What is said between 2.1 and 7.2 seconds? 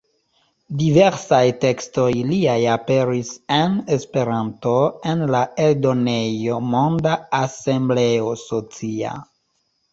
liaj aperis en Esperanto en la eldonejo Monda